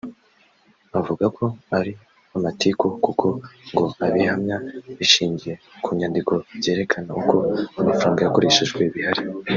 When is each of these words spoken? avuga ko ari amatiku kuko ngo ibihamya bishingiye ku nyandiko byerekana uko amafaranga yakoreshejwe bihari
avuga 0.99 1.25
ko 1.37 1.45
ari 1.77 1.91
amatiku 2.35 2.85
kuko 3.05 3.25
ngo 3.71 3.85
ibihamya 4.09 4.57
bishingiye 4.97 5.55
ku 5.83 5.89
nyandiko 5.99 6.33
byerekana 6.59 7.09
uko 7.21 7.35
amafaranga 7.81 8.19
yakoreshejwe 8.23 8.81
bihari 8.93 9.21